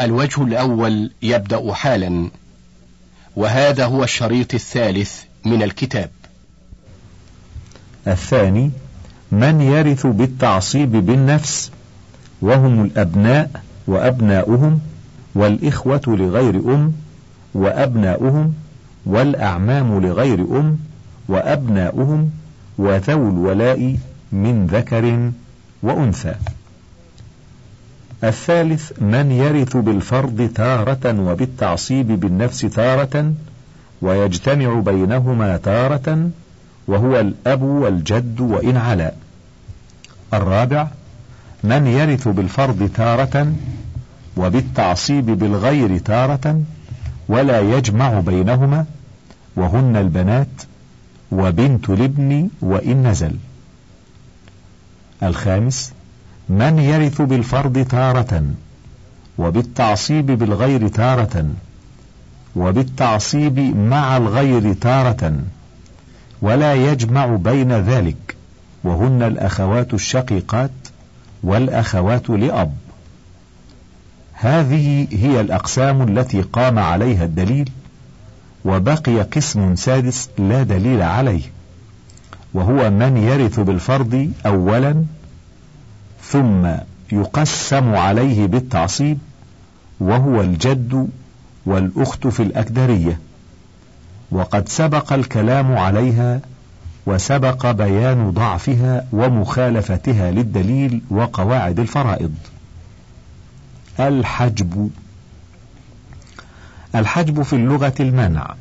الوجه 0.00 0.42
الأول 0.42 1.10
يبدأ 1.22 1.72
حالا 1.72 2.30
وهذا 3.36 3.84
هو 3.84 4.04
الشريط 4.04 4.54
الثالث 4.54 5.22
من 5.44 5.62
الكتاب. 5.62 6.10
الثاني 8.06 8.70
من 9.32 9.60
يرث 9.60 10.06
بالتعصيب 10.06 10.92
بالنفس 10.92 11.70
وهم 12.42 12.84
الأبناء 12.84 13.62
وأبناؤهم 13.86 14.80
والإخوة 15.34 16.02
لغير 16.06 16.54
أم 16.54 16.92
وأبناؤهم 17.54 18.54
والأعمام 19.06 20.00
لغير 20.00 20.40
أم 20.40 20.78
وأبناؤهم 21.28 22.30
وذوو 22.78 23.30
الولاء 23.30 23.96
من 24.32 24.66
ذكر 24.66 25.30
وأنثى. 25.82 26.34
الثالث 28.24 28.92
من 29.00 29.32
يرث 29.32 29.76
بالفرض 29.76 30.50
تارة 30.54 31.20
وبالتعصيب 31.20 32.20
بالنفس 32.20 32.60
تارة 32.60 33.32
ويجتمع 34.02 34.80
بينهما 34.80 35.56
تارة 35.56 36.30
وهو 36.88 37.20
الأب 37.20 37.62
والجد 37.62 38.40
وإن 38.40 38.76
علا. 38.76 39.12
الرابع 40.34 40.88
من 41.64 41.86
يرث 41.86 42.28
بالفرض 42.28 42.90
تارة 42.94 43.52
وبالتعصيب 44.36 45.26
بالغير 45.26 45.98
تارة 45.98 46.62
ولا 47.28 47.60
يجمع 47.60 48.20
بينهما 48.20 48.86
وهن 49.56 49.96
البنات 49.96 50.62
وبنت 51.32 51.90
الابن 51.90 52.48
وإن 52.60 53.06
نزل. 53.06 53.36
الخامس 55.22 55.92
من 56.48 56.78
يرث 56.78 57.22
بالفرض 57.22 57.86
تارة 57.90 58.44
وبالتعصيب 59.38 60.26
بالغير 60.26 60.88
تارة 60.88 61.46
وبالتعصيب 62.56 63.58
مع 63.76 64.16
الغير 64.16 64.72
تارة 64.72 65.38
ولا 66.42 66.74
يجمع 66.74 67.26
بين 67.26 67.72
ذلك 67.72 68.36
وهن 68.84 69.22
الأخوات 69.22 69.94
الشقيقات 69.94 70.70
والأخوات 71.42 72.30
لأب. 72.30 72.72
هذه 74.32 75.06
هي 75.12 75.40
الأقسام 75.40 76.02
التي 76.02 76.42
قام 76.42 76.78
عليها 76.78 77.24
الدليل 77.24 77.70
وبقي 78.64 79.22
قسم 79.22 79.76
سادس 79.76 80.28
لا 80.38 80.62
دليل 80.62 81.02
عليه 81.02 81.42
وهو 82.54 82.90
من 82.90 83.16
يرث 83.16 83.60
بالفرض 83.60 84.32
أولا 84.46 85.04
ثم 86.28 86.66
يقسم 87.12 87.94
عليه 87.94 88.46
بالتعصيب 88.46 89.18
وهو 90.00 90.40
الجد 90.40 91.08
والأخت 91.66 92.26
في 92.26 92.42
الأكدرية. 92.42 93.18
وقد 94.30 94.68
سبق 94.68 95.12
الكلام 95.12 95.76
عليها 95.78 96.40
وسبق 97.06 97.70
بيان 97.70 98.30
ضعفها 98.30 99.06
ومخالفتها 99.12 100.30
للدليل 100.30 101.02
وقواعد 101.10 101.80
الفرائض. 101.80 102.34
الحجب. 104.00 104.90
الحجب 106.94 107.42
في 107.42 107.52
اللغة 107.56 107.94
المنع 108.00 108.54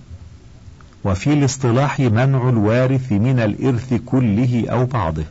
وفي 1.03 1.33
الاصطلاح 1.33 1.99
منع 1.99 2.49
الوارث 2.49 3.11
من 3.11 3.39
الإرث 3.39 3.93
كله 4.05 4.65
أو 4.69 4.85
بعضه. 4.85 5.23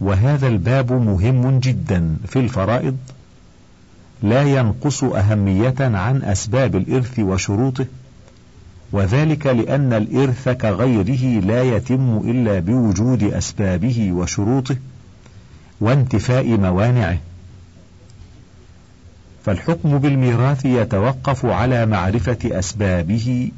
وهذا 0.00 0.48
الباب 0.48 0.92
مهم 0.92 1.58
جدا 1.58 2.16
في 2.26 2.38
الفرائض 2.38 2.96
لا 4.22 4.42
ينقص 4.42 5.04
أهمية 5.04 5.74
عن 5.80 6.22
أسباب 6.22 6.76
الإرث 6.76 7.18
وشروطه 7.18 7.86
وذلك 8.92 9.46
لأن 9.46 9.92
الإرث 9.92 10.48
كغيره 10.48 11.40
لا 11.40 11.62
يتم 11.62 12.18
إلا 12.24 12.58
بوجود 12.58 13.22
أسبابه 13.22 14.12
وشروطه 14.12 14.76
وانتفاء 15.80 16.48
موانعه. 16.48 17.18
فالحكم 19.44 19.98
بالميراث 19.98 20.64
يتوقف 20.64 21.46
على 21.46 21.86
معرفة 21.86 22.38
أسبابه 22.44 23.50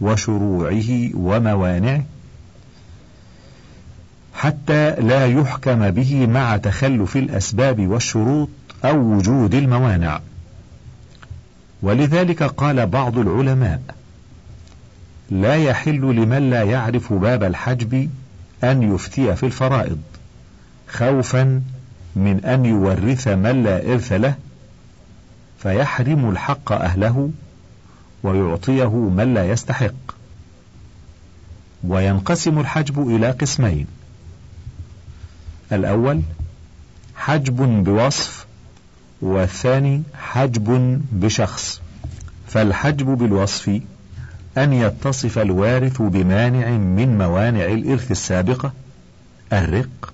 وشروعه 0.00 1.10
وموانعه. 1.14 2.02
حتى 4.34 4.90
لا 4.90 5.26
يحكم 5.26 5.90
به 5.90 6.26
مع 6.26 6.56
تخلف 6.56 7.16
الأسباب 7.16 7.88
والشروط 7.88 8.48
أو 8.84 8.98
وجود 8.98 9.54
الموانع. 9.54 10.20
ولذلك 11.82 12.42
قال 12.42 12.86
بعض 12.86 13.18
العلماء 13.18 13.82
لا 15.30 15.54
يحل 15.54 16.00
لمن 16.00 16.50
لا 16.50 16.62
يعرف 16.62 17.12
باب 17.12 17.42
الحجب 17.42 18.10
أن 18.64 18.94
يفتي 18.94 19.36
في 19.36 19.46
الفرائض 19.46 19.98
خوفا 20.88 21.62
من 22.16 22.44
أن 22.44 22.64
يورث 22.64 23.28
من 23.28 23.62
لا 23.62 23.92
إرث 23.92 24.12
له 24.12 24.34
فيحرم 25.58 26.30
الحق 26.30 26.72
أهله 26.72 27.30
ويعطيه 28.22 28.94
من 28.94 29.34
لا 29.34 29.50
يستحق. 29.50 29.94
وينقسم 31.84 32.58
الحجب 32.58 33.08
إلى 33.08 33.30
قسمين 33.30 33.86
الأول 35.72 36.22
حجب 37.16 37.84
بوصف 37.84 38.46
والثاني 39.22 40.02
حجب 40.14 41.00
بشخص. 41.12 41.80
فالحجب 42.46 43.06
بالوصف 43.06 43.80
أن 44.58 44.72
يتصف 44.72 45.38
الوارث 45.38 46.02
بمانع 46.02 46.70
من 46.70 47.18
موانع 47.18 47.64
الإرث 47.64 48.10
السابقة 48.10 48.72
الرق 49.52 50.12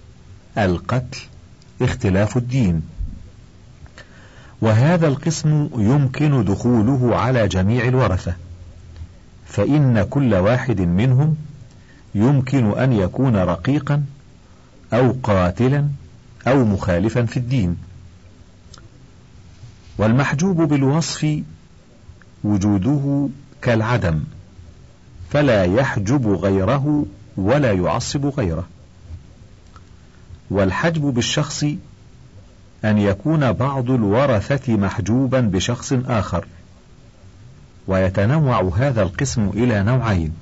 القتل 0.59 1.19
اختلاف 1.83 2.37
الدين. 2.37 2.83
وهذا 4.61 5.07
القسم 5.09 5.69
يمكن 5.77 6.45
دخوله 6.45 7.17
على 7.17 7.49
جميع 7.49 7.89
الورثة. 7.89 8.35
فإن 9.47 10.03
كل 10.11 10.35
واحد 10.35 10.81
منهم 10.81 11.37
يمكن 12.15 12.79
أن 12.79 12.93
يكون 12.93 13.37
رقيقا 13.37 14.03
أو 14.93 15.17
قاتلا 15.23 15.89
أو 16.47 16.65
مخالفا 16.65 17.25
في 17.25 17.37
الدين. 17.37 17.77
والمحجوب 19.99 20.63
بالوصف 20.63 21.43
وجوده 22.45 23.29
كالعدم 23.63 24.25
فلا 25.31 25.65
يحجب 25.65 26.29
غيره 26.29 27.07
ولا 27.37 27.73
يعصب 27.73 28.27
غيره. 28.27 28.67
والحجب 30.51 31.03
بالشخص 31.03 31.65
أن 32.85 32.99
يكون 32.99 33.53
بعض 33.53 33.91
الورثة 33.91 34.77
محجوبا 34.77 35.41
بشخص 35.41 35.93
آخر 35.93 36.47
ويتنوع 37.87 38.73
هذا 38.77 39.03
القسم 39.03 39.49
إلى 39.49 39.83
نوعين 39.83 40.33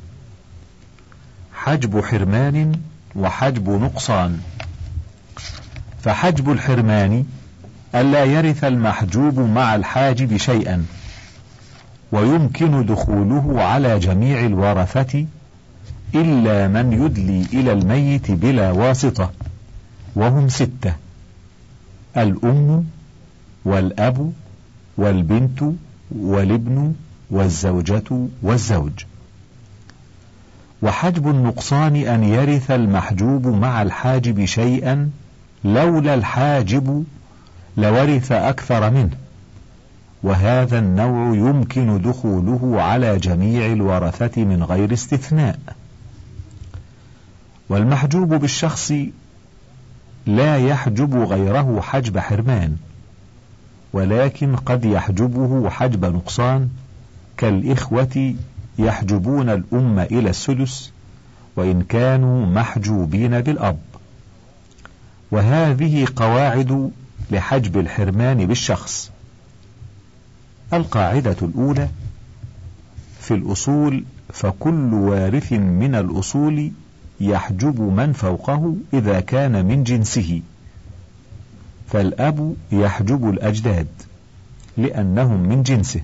حجب 1.54 2.00
حرمان 2.00 2.80
وحجب 3.16 3.70
نقصان. 3.70 4.40
فحجب 6.02 6.50
الحرمان 6.50 7.24
ألا 7.94 8.24
يرث 8.24 8.64
المحجوب 8.64 9.40
مع 9.40 9.74
الحاجب 9.74 10.36
شيئا 10.36 10.86
ويمكن 12.12 12.86
دخوله 12.86 13.62
على 13.62 13.98
جميع 13.98 14.46
الورثة 14.46 15.26
إلا 16.14 16.68
من 16.68 16.92
يدلي 16.92 17.46
إلى 17.52 17.72
الميت 17.72 18.30
بلا 18.30 18.70
واسطة 18.70 19.30
وهم 20.16 20.48
ستة 20.48 20.94
الأم 22.16 22.84
والأب 23.64 24.32
والبنت 24.96 25.64
والابن 26.10 26.94
والزوجة 27.30 28.28
والزوج. 28.42 28.92
وحجب 30.84 31.28
النقصان 31.28 31.96
أن 31.96 32.24
يرث 32.24 32.70
المحجوب 32.70 33.46
مع 33.46 33.82
الحاجب 33.82 34.44
شيئا 34.44 35.10
لولا 35.64 36.14
الحاجب 36.14 37.04
لورث 37.76 38.32
أكثر 38.32 38.90
منه. 38.90 39.16
وهذا 40.22 40.78
النوع 40.78 41.36
يمكن 41.36 42.02
دخوله 42.02 42.82
على 42.82 43.18
جميع 43.18 43.72
الورثة 43.72 44.44
من 44.44 44.62
غير 44.62 44.92
استثناء. 44.92 45.58
والمحجوب 47.68 48.34
بالشخص 48.34 48.92
لا 50.26 50.56
يحجب 50.56 51.16
غيره 51.16 51.80
حجب 51.80 52.18
حرمان 52.18 52.76
ولكن 53.92 54.56
قد 54.56 54.84
يحجبه 54.84 55.70
حجب 55.70 56.04
نقصان 56.04 56.68
كالإخوة 57.36 58.34
يحجبون 58.78 59.50
الأم 59.50 59.98
إلى 59.98 60.30
السدس 60.30 60.90
وإن 61.56 61.82
كانوا 61.82 62.46
محجوبين 62.46 63.40
بالأب 63.40 63.78
وهذه 65.30 66.06
قواعد 66.16 66.90
لحجب 67.30 67.78
الحرمان 67.78 68.46
بالشخص. 68.46 69.10
القاعدة 70.72 71.36
الأولى 71.42 71.88
في 73.20 73.34
الأصول 73.34 74.04
فكل 74.32 74.94
وارث 74.94 75.52
من 75.52 75.94
الأصول 75.94 76.70
يحجب 77.20 77.80
من 77.80 78.12
فوقه 78.12 78.76
إذا 78.92 79.20
كان 79.20 79.64
من 79.64 79.84
جنسه. 79.84 80.42
فالأب 81.88 82.56
يحجب 82.72 83.30
الأجداد 83.30 83.86
لأنهم 84.76 85.40
من 85.40 85.62
جنسه. 85.62 86.00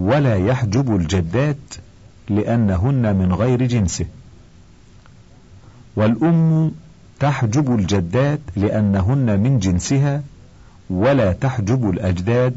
ولا 0.00 0.36
يحجب 0.36 0.96
الجدات 0.96 1.56
لأنهن 2.28 3.16
من 3.16 3.32
غير 3.32 3.66
جنسه. 3.66 4.06
والأم 5.96 6.72
تحجب 7.20 7.74
الجدات 7.74 8.40
لأنهن 8.56 9.40
من 9.40 9.58
جنسها 9.58 10.22
ولا 10.90 11.32
تحجب 11.32 11.90
الأجداد 11.90 12.56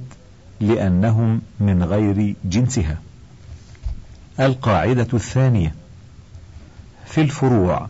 لأنهم 0.59 1.41
من 1.59 1.83
غير 1.83 2.35
جنسها. 2.45 2.97
القاعدة 4.39 5.07
الثانية 5.13 5.75
في 7.05 7.21
الفروع 7.21 7.87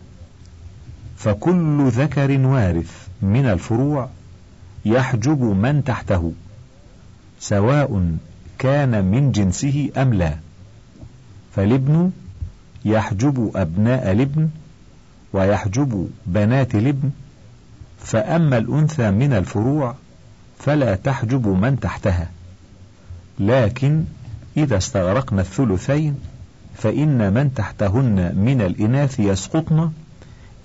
فكل 1.16 1.88
ذكر 1.88 2.40
وارث 2.40 3.08
من 3.22 3.46
الفروع 3.46 4.08
يحجب 4.84 5.42
من 5.42 5.84
تحته 5.84 6.32
سواء 7.40 8.16
كان 8.58 9.04
من 9.04 9.32
جنسه 9.32 9.90
أم 9.96 10.14
لا 10.14 10.36
فالابن 11.56 12.10
يحجب 12.84 13.50
أبناء 13.56 14.12
الابن 14.12 14.48
ويحجب 15.32 16.10
بنات 16.26 16.74
الابن 16.74 17.10
فأما 17.98 18.58
الأنثى 18.58 19.10
من 19.10 19.32
الفروع 19.32 19.94
فلا 20.58 20.94
تحجب 20.94 21.48
من 21.48 21.80
تحتها 21.80 22.28
لكن 23.38 24.04
إذا 24.56 24.76
استغرقنا 24.76 25.40
الثلثين 25.40 26.18
فإن 26.74 27.32
من 27.32 27.54
تحتهن 27.54 28.34
من 28.36 28.60
الإناث 28.60 29.20
يسقطن 29.20 29.90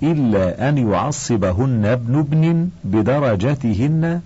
إلا 0.04 0.70
أن 0.70 0.78
يعصبهن 0.78 1.86
ابن 1.86 2.20
ابن 2.20 2.70
بدرجتهن 2.84 4.22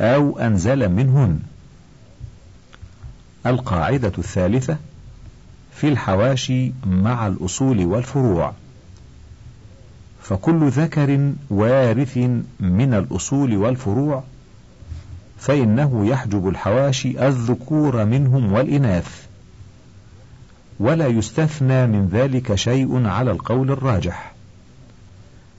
أو 0.00 0.38
أنزل 0.38 0.88
منهن. 0.88 1.38
القاعدة 3.46 4.12
الثالثة 4.18 4.76
في 5.74 5.88
الحواشي 5.88 6.72
مع 6.86 7.26
الأصول 7.26 7.86
والفروع. 7.86 8.52
فكل 10.22 10.68
ذكر 10.68 11.32
وارث 11.50 12.16
من 12.60 12.94
الأصول 12.94 13.56
والفروع 13.56 14.22
فإنه 15.38 16.06
يحجب 16.06 16.48
الحواشي 16.48 17.26
الذكور 17.28 18.04
منهم 18.04 18.52
والإناث. 18.52 19.26
ولا 20.80 21.06
يستثنى 21.06 21.86
من 21.86 22.08
ذلك 22.12 22.54
شيء 22.54 23.06
على 23.06 23.30
القول 23.30 23.70
الراجح. 23.70 24.32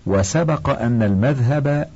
وسبق 0.05 0.69
أن 0.69 1.03
المذهب 1.03 1.89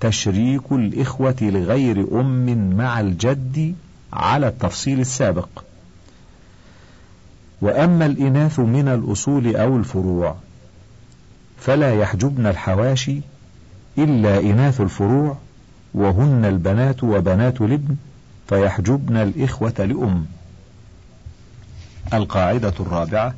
تشريك 0.00 0.72
الإخوة 0.72 1.36
لغير 1.40 2.20
أم 2.20 2.76
مع 2.76 3.00
الجد 3.00 3.74
على 4.14 4.48
التفصيل 4.48 5.00
السابق. 5.00 5.48
وأما 7.60 8.06
الإناث 8.06 8.58
من 8.60 8.88
الأصول 8.88 9.56
أو 9.56 9.76
الفروع 9.76 10.36
فلا 11.60 11.94
يحجبن 11.94 12.46
الحواشي 12.46 13.20
إلا 13.98 14.40
إناث 14.40 14.80
الفروع 14.80 15.36
وهن 15.94 16.44
البنات 16.44 17.04
وبنات 17.04 17.60
الابن 17.60 17.96
فيحجبن 18.48 19.16
الإخوة 19.16 19.74
لأم. 19.78 20.26
القاعدة 22.14 22.72
الرابعة 22.80 23.34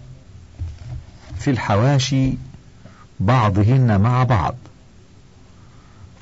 في 1.39 1.51
الحواشي 1.51 2.35
بعضهن 3.21 4.01
مع 4.01 4.25
بعض 4.25 4.55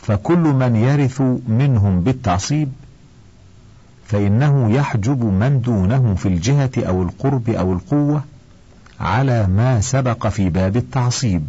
فكل 0.03 0.39
من 0.39 0.77
يرث 0.77 1.21
منهم 1.49 2.01
بالتعصيب 2.01 2.73
فإنه 4.07 4.73
يحجب 4.73 5.25
من 5.25 5.61
دونه 5.61 6.15
في 6.15 6.29
الجهة 6.29 6.71
أو 6.79 7.03
القرب 7.03 7.51
أو 7.51 7.73
القوة 7.73 8.25
على 9.01 9.47
ما 9.47 9.81
سبق 9.81 10.27
في 10.27 10.49
باب 10.51 10.77
التعصيب. 10.77 11.47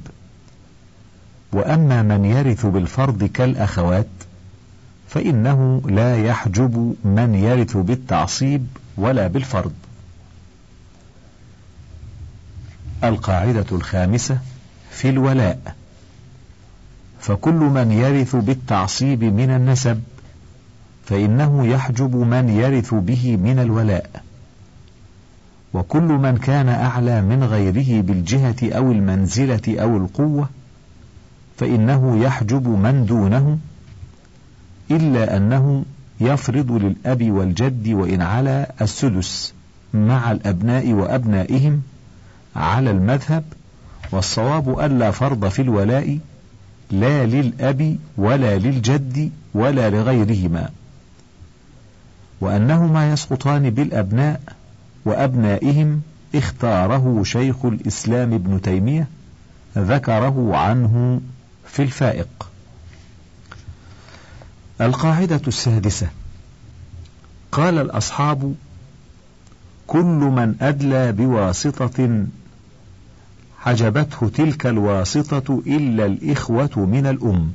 وأما 1.53 2.01
من 2.01 2.25
يرث 2.25 2.65
بالفرض 2.65 3.23
كالأخوات 3.23 4.07
فإنه 5.07 5.81
لا 5.85 6.25
يحجب 6.25 6.95
من 7.03 7.35
يرث 7.35 7.77
بالتعصيب 7.77 8.67
ولا 8.97 9.27
بالفرض. 9.27 9.73
القاعدة 13.03 13.65
الخامسة 13.71 14.39
في 14.91 15.09
الولاء. 15.09 15.75
فكل 17.19 17.53
من 17.53 17.91
يرث 17.91 18.35
بالتعصيب 18.35 19.23
من 19.23 19.49
النسب 19.49 20.03
فإنه 21.05 21.67
يحجب 21.67 22.15
من 22.15 22.49
يرث 22.49 22.93
به 22.93 23.37
من 23.37 23.59
الولاء. 23.59 24.09
وكل 25.73 26.03
من 26.03 26.37
كان 26.37 26.69
أعلى 26.69 27.21
من 27.21 27.43
غيره 27.43 28.01
بالجهة 28.01 28.55
أو 28.63 28.91
المنزلة 28.91 29.61
أو 29.67 29.97
القوة 29.97 30.49
فإنه 31.57 32.23
يحجب 32.23 32.67
من 32.67 33.05
دونه 33.05 33.57
إلا 34.91 35.37
أنه 35.37 35.85
يفرض 36.19 36.71
للأب 36.71 37.31
والجد 37.31 37.87
وإن 37.87 38.21
علا 38.21 38.71
السدس 38.81 39.53
مع 39.93 40.31
الأبناء 40.31 40.93
وأبنائهم 40.93 41.81
على 42.55 42.91
المذهب 42.91 43.43
والصواب 44.11 44.79
ألا 44.79 45.11
فرض 45.11 45.47
في 45.47 45.61
الولاء 45.61 46.19
لا 46.91 47.25
للأب 47.25 47.97
ولا 48.17 48.57
للجد 48.57 49.31
ولا 49.53 49.89
لغيرهما. 49.89 50.69
وأنهما 52.45 53.11
يسقطان 53.11 53.69
بالأبناء 53.69 54.41
وأبنائهم 55.05 56.01
اختاره 56.35 57.23
شيخ 57.23 57.65
الإسلام 57.65 58.33
ابن 58.33 58.61
تيمية 58.61 59.07
ذكره 59.77 60.57
عنه 60.57 61.21
في 61.67 61.83
الفائق. 61.83 62.49
القاعدة 64.81 65.41
السادسة. 65.47 66.07
قال 67.51 67.77
الأصحاب 67.77 68.55
كل 69.87 70.31
من 70.37 70.55
أدلى 70.61 71.11
بواسطة 71.11 72.25
حجبته 73.59 74.29
تلك 74.29 74.65
الواسطة 74.65 75.61
إلا 75.67 76.05
الإخوة 76.05 76.71
من 76.75 77.07
الأم 77.07 77.51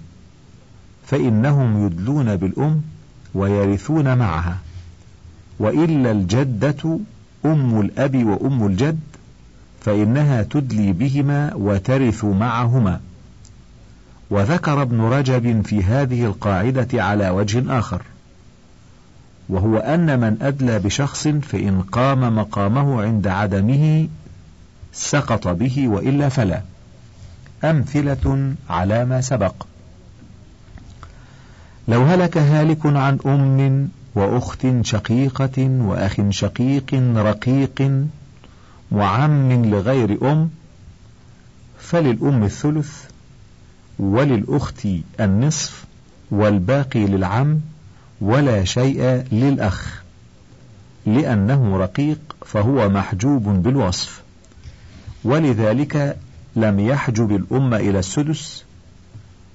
فإنهم 1.06 1.87
يدلون 1.87 2.37
بالأم 2.37 2.82
ويرثون 3.35 4.18
معها. 4.18 4.59
وإلا 5.61 6.11
الجدة 6.11 6.99
أم 7.45 7.81
الأب 7.81 8.25
وأم 8.26 8.67
الجد 8.67 9.00
فإنها 9.81 10.43
تدلي 10.43 10.93
بهما 10.93 11.55
وترث 11.55 12.25
معهما. 12.25 13.00
وذكر 14.31 14.83
ابن 14.83 15.00
رجب 15.00 15.62
في 15.62 15.85
هذه 15.85 16.25
القاعدة 16.25 17.05
على 17.05 17.31
وجه 17.31 17.79
آخر 17.79 18.02
وهو 19.49 19.76
أن 19.76 20.21
من 20.21 20.37
أدلى 20.43 20.79
بشخص 20.79 21.29
فإن 21.29 21.83
قام 21.83 22.37
مقامه 22.37 23.02
عند 23.02 23.26
عدمه 23.26 24.09
سقط 24.93 25.49
به 25.49 25.88
وإلا 25.88 26.29
فلا. 26.29 26.62
أمثلة 27.64 28.55
على 28.71 29.05
ما 29.05 29.21
سبق. 29.21 29.55
لو 31.88 32.02
هلك 32.02 32.38
هالك 32.38 32.87
عن 32.87 33.19
أم 33.26 33.88
وأخت 34.14 34.67
شقيقة 34.83 35.69
وأخ 35.69 36.17
شقيق 36.31 36.95
رقيق 37.17 38.07
وعم 38.93 39.64
لغير 39.64 40.33
أم 40.33 40.50
فللأم 41.79 42.45
الثلث 42.45 43.05
وللأخت 43.99 44.87
النصف 45.21 45.85
والباقي 46.31 47.07
للعم 47.07 47.61
ولا 48.21 48.64
شيء 48.64 49.02
للأخ 49.33 50.02
لأنه 51.07 51.76
رقيق 51.76 52.19
فهو 52.47 52.88
محجوب 52.88 53.43
بالوصف. 53.62 54.23
ولذلك 55.25 56.17
لم 56.57 56.81
يحجب 56.81 57.37
الأم 57.37 57.75
إلى 57.75 57.99
السدس 57.99 58.64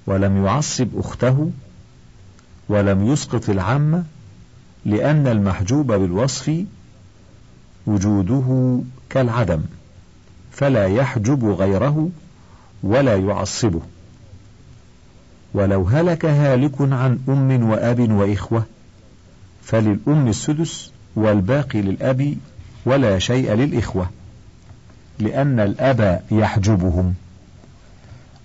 ولم 0.08 0.46
يعصب 0.46 0.88
أخته 0.98 1.52
ولم 2.70 3.08
يسقط 3.08 3.50
العم 3.50 4.04
لأن 4.86 5.28
المحجوب 5.28 5.88
بالوصف 5.88 6.66
وجوده 7.88 8.80
كالعدم 9.10 9.62
فلا 10.52 10.86
يحجب 10.86 11.46
غيره 11.46 12.10
ولا 12.84 13.16
يعصبه. 13.16 13.82
ولو 15.54 15.84
هلك 15.84 16.26
هالك 16.26 16.82
عن 16.82 17.20
أم 17.30 17.70
وأب 17.70 18.12
وإخوة 18.12 18.64
فللأم 19.64 20.28
السدس 20.28 20.92
والباقي 21.16 21.82
للأب 21.82 22.36
ولا 22.86 23.20
شيء 23.20 23.54
للإخوة 23.54 24.10
لأن 25.20 25.60
الأب 25.60 26.22
يحجبهم. 26.32 27.14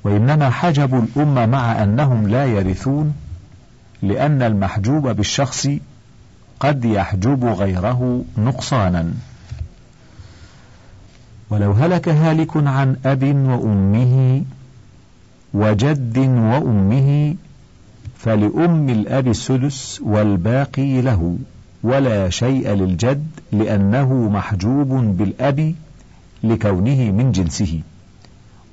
وإنما 0.05 0.51
حجبوا 0.51 1.03
الأم 1.03 1.51
مع 1.51 1.83
أنهم 1.83 2.29
لا 2.29 2.45
يرثون 2.45 3.15
لأن 4.03 4.43
المحجوب 4.43 5.09
بالشخص 5.09 5.69
قد 6.61 6.85
يحجب 6.85 7.45
غيره 7.45 8.25
نقصانا. 8.39 9.13
ولو 11.51 11.73
هلك 11.73 12.09
هالك 12.09 12.57
عن 12.57 12.97
أب 13.07 13.23
وأمه 13.23 14.43
وجد 15.55 16.19
وأمه 16.19 17.35
فلأم 18.19 18.89
الأب 18.89 19.29
السدس 19.29 20.01
والباقي 20.05 21.01
له 21.01 21.37
ولا 21.83 22.31
شيء 22.31 22.71
للجد 22.71 23.27
لأنه 23.53 24.29
محجوب 24.29 24.89
بالأب 24.89 25.75
لكونه 26.45 27.11
من 27.11 27.33
جنسه 27.33 27.81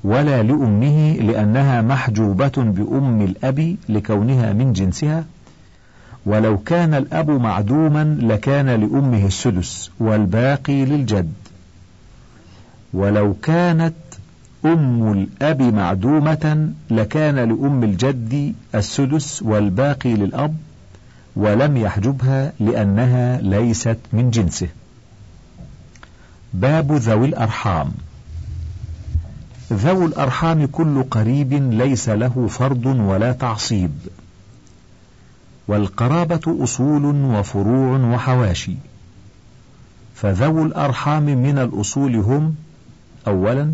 ولا 0.03 0.43
لأمه 0.43 1.13
لأنها 1.13 1.81
محجوبة 1.81 2.51
بأم 2.57 3.21
الأب 3.21 3.75
لكونها 3.89 4.53
من 4.53 4.73
جنسها 4.73 5.25
ولو 6.27 6.57
كان 6.57 6.93
الأب 6.93 7.29
معدوما 7.29 8.17
لكان 8.21 8.65
لأمه 8.65 9.25
السدس 9.25 9.91
والباقي 9.99 10.85
للجد. 10.85 11.33
ولو 12.93 13.33
كانت 13.33 13.93
أم 14.65 15.11
الأب 15.11 15.61
معدومة 15.61 16.71
لكان 16.89 17.35
لأم 17.35 17.83
الجد 17.83 18.55
السدس 18.75 19.41
والباقي 19.41 20.13
للأب 20.13 20.55
ولم 21.35 21.77
يحجبها 21.77 22.53
لأنها 22.59 23.41
ليست 23.41 23.97
من 24.13 24.29
جنسه. 24.29 24.67
باب 26.53 26.91
ذوي 26.91 27.27
الأرحام. 27.27 27.91
ذوي 29.73 30.05
الأرحام 30.05 30.65
كل 30.65 31.03
قريب 31.03 31.53
ليس 31.53 32.09
له 32.09 32.47
فرض 32.49 32.85
ولا 32.85 33.31
تعصيب، 33.31 33.91
والقرابة 35.67 36.63
أصول 36.63 37.05
وفروع 37.05 37.97
وحواشي، 38.13 38.73
فذوو 40.15 40.65
الأرحام 40.65 41.23
من 41.23 41.57
الأصول 41.59 42.15
هم: 42.15 42.55
أولا 43.27 43.73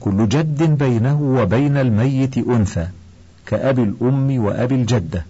كل 0.00 0.28
جد 0.28 0.78
بينه 0.78 1.22
وبين 1.22 1.76
الميت 1.76 2.38
أنثى 2.38 2.88
كأب 3.46 3.78
الأم 3.78 4.44
وأبي 4.44 4.74
الجدة. 4.74 5.24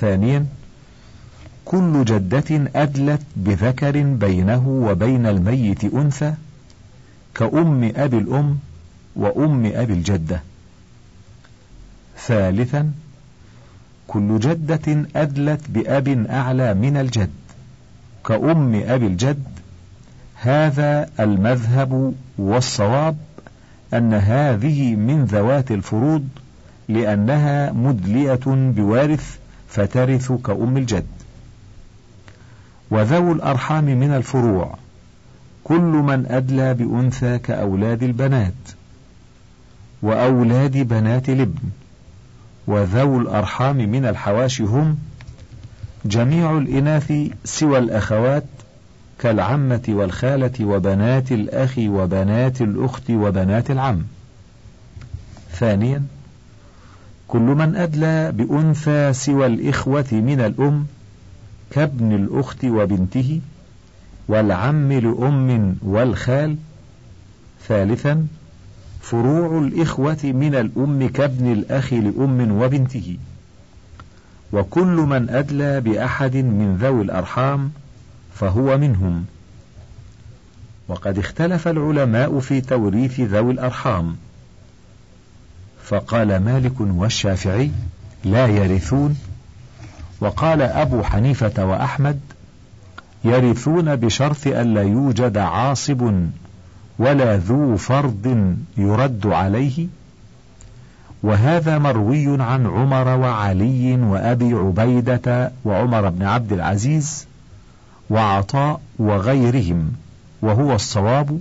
ثانيا 0.00 0.46
كل 1.64 2.04
جدة 2.04 2.70
أدلت 2.76 3.22
بذكر 3.36 4.02
بينه 4.02 4.68
وبين 4.68 5.26
الميت 5.26 5.84
أنثى 5.84 6.34
كأم 7.34 7.92
أبي 7.96 8.18
الأم 8.18 8.58
وأم 9.16 9.66
أبي 9.74 9.92
الجدة. 9.92 10.42
ثالثا 12.26 12.90
كل 14.08 14.38
جدة 14.38 15.06
أدلت 15.16 15.60
بأب 15.68 16.26
أعلى 16.30 16.74
من 16.74 16.96
الجد 16.96 17.30
كأم 18.26 18.74
أبي 18.74 19.06
الجد. 19.06 19.42
هذا 20.34 21.08
المذهب 21.20 22.14
والصواب 22.38 23.16
أن 23.94 24.14
هذه 24.14 24.94
من 24.96 25.24
ذوات 25.24 25.70
الفروض 25.70 26.28
لأنها 26.88 27.72
مدلية 27.72 28.40
بوارث 28.46 29.38
فترث 29.68 30.32
كأم 30.32 30.76
الجد. 30.76 31.06
وذو 32.90 33.32
الأرحام 33.32 33.84
من 33.84 34.10
الفروع 34.10 34.74
كل 35.64 35.80
من 35.80 36.26
أدلى 36.26 36.74
بأنثى 36.74 37.38
كأولاد 37.38 38.02
البنات 38.02 38.52
وأولاد 40.02 40.76
بنات 40.76 41.28
الابن. 41.28 41.70
وذو 42.66 43.20
الأرحام 43.20 43.76
من 43.76 44.04
الحواشي 44.04 44.62
هم 44.62 44.98
جميع 46.04 46.58
الإناث 46.58 47.12
سوى 47.44 47.78
الأخوات 47.78 48.44
كالعمة 49.18 49.82
والخالة 49.88 50.64
وبنات 50.64 51.32
الأخ 51.32 51.74
وبنات 51.78 52.62
الأخت 52.62 53.10
وبنات 53.10 53.70
العم. 53.70 54.02
ثانيا 55.52 56.02
كل 57.28 57.40
من 57.40 57.76
أدلى 57.76 58.32
بأنثى 58.32 59.12
سوى 59.12 59.46
الإخوة 59.46 60.06
من 60.12 60.40
الأم 60.40 60.86
كابن 61.70 62.12
الأخت 62.12 62.64
وبنته 62.64 63.40
والعم 64.28 64.92
لأم 64.92 65.76
والخال. 65.82 66.56
ثالثا 67.68 68.26
فروع 69.10 69.58
الإخوة 69.58 70.18
من 70.24 70.54
الأم 70.54 71.08
كابن 71.08 71.52
الأخ 71.52 71.92
لأم 71.92 72.62
وبنته. 72.62 73.16
وكل 74.52 74.96
من 74.96 75.30
أدلى 75.30 75.80
بأحد 75.80 76.36
من 76.36 76.76
ذوي 76.80 77.02
الأرحام 77.02 77.72
فهو 78.34 78.78
منهم. 78.78 79.24
وقد 80.88 81.18
اختلف 81.18 81.68
العلماء 81.68 82.40
في 82.40 82.60
توريث 82.60 83.20
ذوي 83.20 83.52
الأرحام. 83.52 84.16
فقال 85.84 86.38
مالك 86.38 86.80
والشافعي 86.80 87.70
لا 88.24 88.46
يرثون. 88.46 89.18
وقال 90.20 90.62
أبو 90.62 91.02
حنيفة 91.02 91.64
وأحمد 91.64 92.20
يرثون 93.24 93.96
بشرط 93.96 94.46
ألا 94.46 94.82
يوجد 94.82 95.38
عاصب 95.38 96.28
ولا 96.98 97.36
ذو 97.36 97.76
فرض 97.76 98.54
يرد 98.76 99.26
عليه؟ 99.26 99.86
وهذا 101.22 101.78
مروي 101.78 102.42
عن 102.42 102.66
عمر 102.66 103.08
وعلي 103.08 103.96
وأبي 103.96 104.54
عبيدة 104.54 105.52
وعمر 105.64 106.08
بن 106.08 106.22
عبد 106.22 106.52
العزيز 106.52 107.26
وعطاء 108.10 108.80
وغيرهم 108.98 109.92
وهو 110.42 110.74
الصواب 110.74 111.40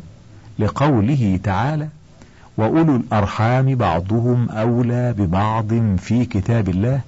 لقوله 0.60 1.40
تعالى 1.44 1.88
وأولو 2.58 2.96
الأرحام 2.96 3.76
بعضهم 3.76 4.50
أولى 4.50 5.14
ببعض 5.14 5.98
في 5.98 6.26
كتاب 6.26 6.70
الله 6.70 7.02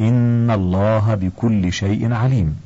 إن 0.00 0.50
الله 0.50 1.14
بكل 1.14 1.72
شيء 1.72 2.12
عليم. 2.12 2.56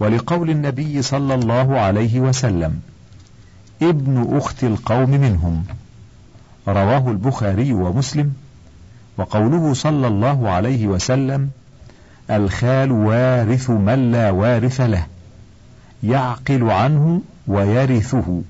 ولقول 0.00 0.50
النبي 0.50 1.02
صلى 1.02 1.34
الله 1.34 1.78
عليه 1.78 2.20
وسلم 2.20 2.80
ابن 3.82 4.36
أخت 4.36 4.64
القوم 4.64 5.10
منهم. 5.10 5.64
رواه 6.68 7.10
البخاري 7.10 7.72
ومسلم 7.72 8.32
وقوله 9.18 9.74
صلى 9.74 10.06
الله 10.06 10.50
عليه 10.50 10.86
وسلم 10.86 11.50
الخال 12.30 12.92
وارث 12.92 13.70
من 13.70 14.12
لا 14.12 14.30
وارث 14.30 14.80
له 14.80 15.06
يعقل 16.02 16.70
عنه 16.70 17.22
ويرثه. 17.46 18.42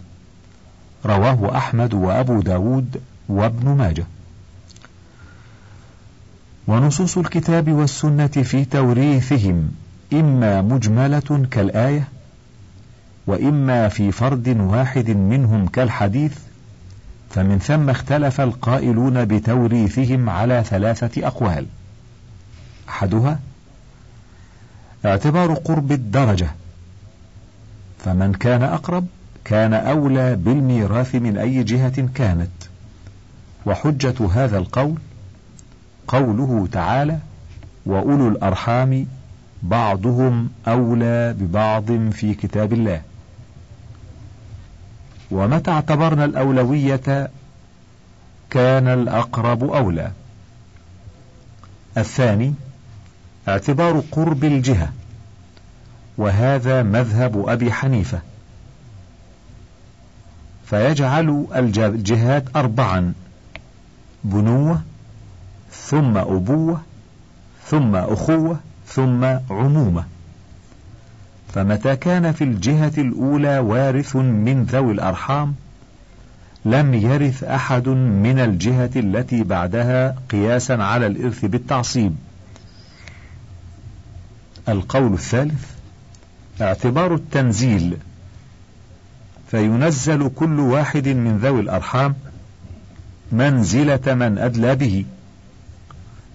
رواه 1.07 1.57
أحمد 1.57 1.95
وأبو 1.95 2.41
داود 2.41 3.01
وابن 3.29 3.69
ماجه. 3.69 4.05
ونصوص 6.67 7.19
الكتاب 7.19 7.73
والسنة 7.73 8.27
في 8.27 8.65
توريثهم 8.65 9.71
إما 10.13 10.63
مجملة 10.63 11.47
كالآية 11.51 12.09
وإما 13.29 13.89
في 13.89 14.13
فرد 14.13 14.49
واحد 14.61 15.11
منهم 15.11 15.67
كالحديث 15.67 16.39
فمن 17.31 17.59
ثم 17.59 17.91
اختلف 17.91 18.41
القائلون 18.41 19.25
بتوريثهم 19.25 20.31
على 20.31 20.65
ثلاثة 20.67 21.27
أقوال. 21.27 21.67
أحدها 22.89 23.39
اعتبار 25.05 25.55
قرب 25.55 25.93
الدرجة 25.93 26.49
فمن 27.99 28.33
كان 28.33 28.63
أقرب 28.63 29.07
كان 29.45 29.75
أولى 29.75 30.37
بالميراث 30.37 31.15
من 31.15 31.39
أي 31.39 31.63
جهة 31.63 32.09
كانت. 32.15 32.51
وحجة 33.67 34.31
هذا 34.35 34.59
القول 34.59 34.99
قوله 36.09 36.69
تعالى 36.73 37.19
وأولو 37.87 38.29
الأرحام 38.29 39.07
بعضهم 39.63 40.51
أولى 40.69 41.35
ببعض 41.39 42.11
في 42.11 42.35
كتاب 42.35 42.73
الله 42.73 43.08
ومتى 45.31 45.71
اعتبرنا 45.71 46.25
الأولوية 46.25 47.31
كان 48.51 48.89
الأقرب 48.89 49.65
أولى؟ 49.65 50.13
الثاني 51.97 52.55
اعتبار 53.49 54.03
قرب 54.13 54.45
الجهة 54.45 54.93
وهذا 56.19 56.83
مذهب 56.83 57.49
أبي 57.49 57.73
حنيفة. 57.73 58.21
فيجعل 60.67 61.47
الجهات 61.57 62.45
أربعا 62.57 63.13
بنوة 64.25 64.83
ثم 65.73 66.17
أبوة 66.19 66.81
ثم 67.67 67.97
أخوة 67.97 68.59
ثم 68.87 69.25
عمومة. 69.51 70.05
فمتى 71.53 71.97
كان 71.97 72.33
في 72.33 72.45
الجهة 72.45 72.93
الأولى 72.99 73.59
وارث 73.59 74.17
من 74.17 74.65
ذوي 74.65 74.93
الأرحام 74.93 75.55
لم 76.65 76.95
يرث 76.95 77.45
أحد 77.45 77.89
من 77.89 78.39
الجهة 78.39 78.91
التي 78.97 79.43
بعدها 79.43 80.17
قياسا 80.31 80.73
على 80.73 81.07
الإرث 81.07 81.45
بالتعصيب. 81.45 82.17
القول 84.69 85.13
الثالث 85.13 85.65
اعتبار 86.61 87.15
التنزيل 87.15 87.97
فينزل 89.51 90.31
كل 90.37 90.61
واحد 90.61 91.09
من 91.09 91.39
ذوي 91.39 91.61
الأرحام 91.61 92.15
منزلة 93.33 94.15
من 94.15 94.39
أدلى 94.39 94.75
به 94.75 95.05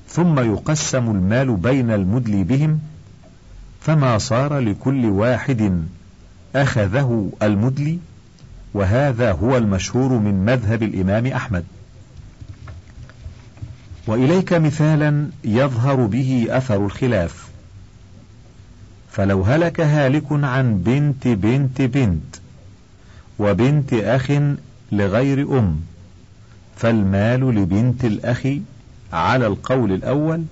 ثم 0.07 0.39
يقسم 0.39 1.11
المال 1.11 1.55
بين 1.55 1.91
المدلي 1.91 2.43
بهم 2.43 2.79
فما 3.85 4.17
صار 4.17 4.59
لكل 4.59 5.05
واحد 5.05 5.83
أخذه 6.55 7.31
المدلي 7.41 7.99
وهذا 8.73 9.31
هو 9.31 9.57
المشهور 9.57 10.13
من 10.13 10.45
مذهب 10.45 10.83
الإمام 10.83 11.27
أحمد. 11.27 11.63
وإليك 14.07 14.53
مثالا 14.53 15.29
يظهر 15.43 15.95
به 16.05 16.47
أثر 16.49 16.85
الخلاف. 16.85 17.47
فلو 19.11 19.41
هلك 19.41 19.79
هالك 19.79 20.25
عن 20.31 20.77
بنت 20.77 21.27
بنت 21.27 21.81
بنت 21.81 22.35
وبنت 23.39 23.93
أخ 23.93 24.31
لغير 24.91 25.59
أم 25.59 25.79
فالمال 26.75 27.55
لبنت 27.55 28.05
الأخ 28.05 28.47
على 29.13 29.47
القول 29.47 29.91
الأول 29.91 30.43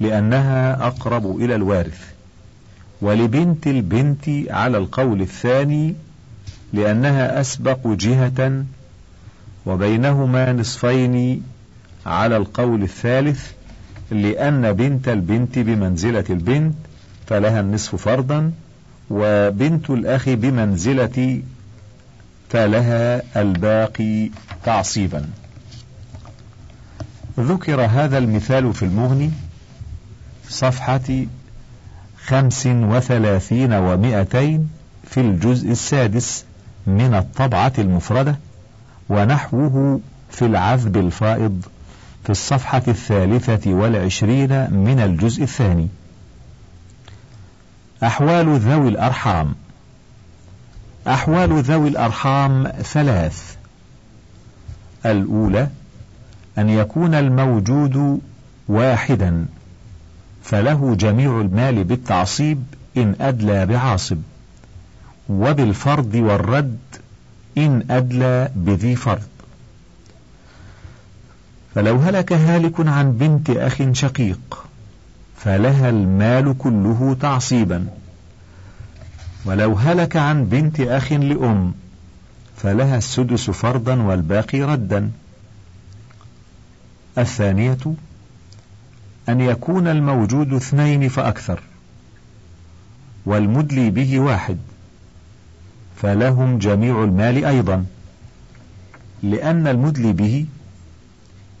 لأنها 0.00 0.86
أقرب 0.86 1.36
إلى 1.36 1.54
الوارث. 1.54 2.19
ولبنت 3.02 3.66
البنت 3.66 4.28
على 4.50 4.78
القول 4.78 5.20
الثاني 5.20 5.94
لأنها 6.72 7.40
أسبق 7.40 7.86
جهة 7.86 8.64
وبينهما 9.66 10.52
نصفين 10.52 11.42
على 12.06 12.36
القول 12.36 12.82
الثالث 12.82 13.50
لأن 14.10 14.72
بنت 14.72 15.08
البنت 15.08 15.58
بمنزلة 15.58 16.24
البنت 16.30 16.74
فلها 17.26 17.60
النصف 17.60 17.96
فرضا 17.96 18.52
وبنت 19.10 19.90
الأخ 19.90 20.28
بمنزلة 20.28 21.42
فلها 22.50 23.22
الباقي 23.40 24.30
تعصيبا. 24.64 25.26
ذكر 27.40 27.80
هذا 27.80 28.18
المثال 28.18 28.74
في 28.74 28.82
المغني 28.82 29.30
صفحة 30.48 31.26
خمس 32.26 32.66
وثلاثين 32.66 33.72
ومائتين 33.72 34.68
في 35.04 35.20
الجزء 35.20 35.70
السادس 35.70 36.44
من 36.86 37.14
الطبعة 37.14 37.72
المفردة 37.78 38.38
ونحوه 39.08 40.00
في 40.30 40.44
العذب 40.46 40.96
الفائض 40.96 41.62
في 42.24 42.30
الصفحة 42.30 42.82
الثالثة 42.88 43.74
والعشرين 43.74 44.72
من 44.72 45.00
الجزء 45.00 45.42
الثاني. 45.42 45.88
أحوال 48.02 48.58
ذوي 48.58 48.88
الأرحام. 48.88 49.54
أحوال 51.06 51.62
ذوي 51.62 51.88
الأرحام 51.88 52.68
ثلاث. 52.82 53.56
الأولى 55.06 55.68
أن 56.58 56.68
يكون 56.68 57.14
الموجود 57.14 58.20
واحدا. 58.68 59.46
فله 60.42 60.94
جميع 60.94 61.40
المال 61.40 61.84
بالتعصيب 61.84 62.64
إن 62.96 63.14
أدلى 63.20 63.66
بعاصب 63.66 64.18
وبالفرض 65.28 66.14
والرد 66.14 66.78
إن 67.58 67.84
أدلى 67.90 68.50
بذي 68.56 68.96
فرض. 68.96 69.28
فلو 71.74 71.96
هلك 71.96 72.32
هالك 72.32 72.86
عن 72.88 73.12
بنت 73.12 73.50
أخ 73.50 73.92
شقيق 73.92 74.64
فلها 75.36 75.90
المال 75.90 76.58
كله 76.58 77.16
تعصيبا. 77.20 77.86
ولو 79.44 79.74
هلك 79.74 80.16
عن 80.16 80.44
بنت 80.44 80.80
أخ 80.80 81.12
لأم 81.12 81.74
فلها 82.56 82.98
السدس 82.98 83.50
فرضا 83.50 83.96
والباقي 84.02 84.62
ردا. 84.62 85.10
الثانية 87.18 87.78
أن 89.30 89.40
يكون 89.40 89.88
الموجود 89.88 90.52
اثنين 90.52 91.08
فأكثر 91.08 91.60
والمدلي 93.26 93.90
به 93.90 94.20
واحد 94.20 94.58
فلهم 95.96 96.58
جميع 96.58 97.04
المال 97.04 97.44
أيضا 97.44 97.84
لأن 99.22 99.66
المدلي 99.66 100.12
به 100.12 100.46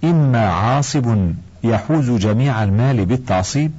إما 0.04 0.48
عاصب 0.48 1.32
يحوز 1.64 2.10
جميع 2.10 2.64
المال 2.64 3.06
بالتعصيب 3.06 3.72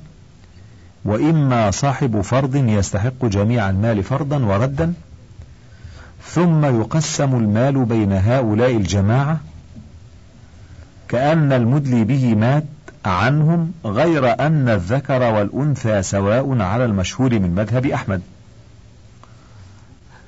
وإما 1.06 1.72
صاحب 1.72 2.22
فرض 2.22 2.56
يستحق 2.56 3.26
جميع 3.26 3.70
المال 3.70 4.04
فرضا 4.04 4.40
وردا 4.46 4.94
ثم 6.26 6.66
يقسم 6.66 7.36
المال 7.36 7.86
بين 7.86 8.12
هؤلاء 8.12 8.76
الجماعة 8.76 9.40
كأن 11.10 11.54
المدلي 11.54 12.04
به 12.04 12.36
مات 12.36 12.64
عنهم 13.06 13.72
غير 13.86 14.40
أن 14.40 14.70
الذكر 14.70 15.22
والأنثى 15.22 16.02
سواء 16.02 16.62
على 16.62 16.86
المشهور 16.86 17.40
من 17.40 17.56
مذهب 17.56 17.86
أحمد. 17.86 18.22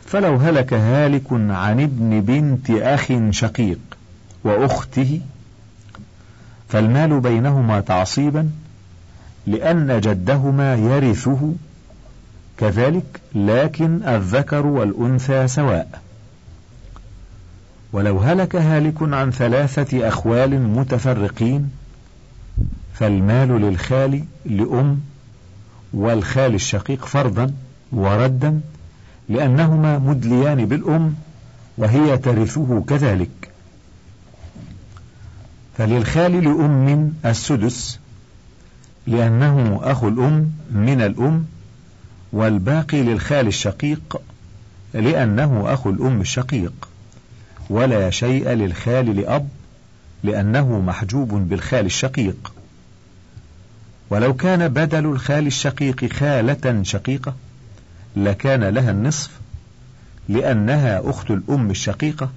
فلو 0.05 0.35
هلك 0.35 0.73
هالك 0.73 1.31
عن 1.31 1.81
ابن 1.81 2.21
بنت 2.21 2.69
أخ 2.69 3.11
شقيق 3.29 3.79
وأخته 4.43 5.21
فالمال 6.69 7.19
بينهما 7.19 7.79
تعصيبا 7.79 8.49
لأن 9.47 10.01
جدهما 10.01 10.75
يرثه 10.75 11.53
كذلك 12.57 13.21
لكن 13.35 14.03
الذكر 14.03 14.65
والأنثى 14.65 15.47
سواء. 15.47 16.01
ولو 17.93 18.19
هلك 18.19 18.55
هالك 18.55 18.95
عن 19.01 19.31
ثلاثة 19.31 20.07
أخوال 20.07 20.61
متفرقين 20.61 21.82
فالمال 22.93 23.61
للخال 23.61 24.23
لأم 24.45 24.99
والخال 25.93 26.55
الشقيق 26.55 27.05
فرضا 27.05 27.53
وردا 27.91 28.61
لأنهما 29.29 29.97
مدليان 29.97 30.65
بالأم 30.65 31.15
وهي 31.77 32.17
ترثه 32.17 32.83
كذلك. 32.87 33.29
فللخال 35.77 36.43
لأم 36.43 37.13
السدس 37.25 37.99
لأنه 39.07 39.79
أخو 39.83 40.07
الأم 40.07 40.51
من 40.71 41.01
الأم 41.01 41.45
والباقي 42.33 43.01
للخال 43.03 43.47
الشقيق 43.47 44.21
لأنه 44.93 45.73
أخو 45.73 45.89
الأم 45.89 46.21
الشقيق 46.21 46.89
ولا 47.69 48.09
شيء 48.09 48.49
للخال 48.49 49.15
لأب 49.15 49.47
لأنه 50.23 50.79
محجوب 50.79 51.29
بالخال 51.49 51.85
الشقيق. 51.85 52.53
ولو 54.09 54.33
كان 54.33 54.67
بدل 54.67 55.05
الخال 55.05 55.47
الشقيق 55.47 56.13
خالة 56.13 56.83
شقيقة 56.83 57.35
لكان 58.15 58.63
لها 58.63 58.91
النصف 58.91 59.31
لأنها 60.29 61.09
أخت 61.09 61.31
الأم 61.31 61.71
الشقيقة 61.71 62.29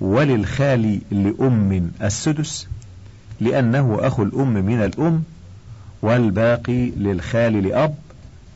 وللخال 0.00 1.00
لأم 1.10 1.90
السدس 2.02 2.66
لأنه 3.40 3.98
أخو 4.00 4.22
الأم 4.22 4.52
من 4.52 4.84
الأم 4.84 5.22
والباقي 6.02 6.90
للخال 6.90 7.68
لأب 7.68 7.94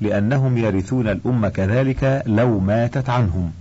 لأنهم 0.01 0.59
يرثون 0.59 1.09
الأم 1.09 1.49
كذلك 1.49 2.23
لو 2.27 2.59
ماتت 2.59 3.11
عنهم. 3.11 3.53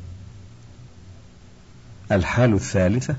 الحال 2.12 2.54
الثالثة 2.54 3.16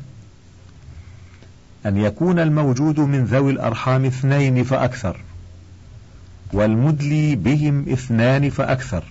أن 1.87 1.97
يكون 1.97 2.39
الموجود 2.39 3.01
من 3.01 3.25
ذوي 3.25 3.53
الأرحام 3.53 4.05
اثنين 4.05 4.65
فأكثر، 4.65 5.21
والمدلي 6.55 7.35
بهم 7.35 7.85
اثنان 7.93 8.51
فأكثر، 8.51 9.05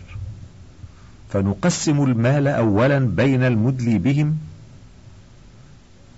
فنقسم 1.30 2.04
المال 2.04 2.48
أولا 2.48 3.00
بين 3.00 3.44
المدلي 3.44 3.98
بهم 3.98 4.38